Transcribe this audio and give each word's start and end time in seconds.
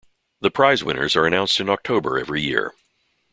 The 0.39 0.49
prize 0.49 0.83
winners 0.83 1.15
are 1.15 1.27
announced 1.27 1.59
in 1.59 1.69
October 1.69 2.17
every 2.17 2.41
year. 2.41 2.73